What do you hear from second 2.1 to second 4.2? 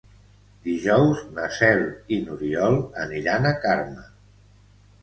i n'Oriol aniran a Carme.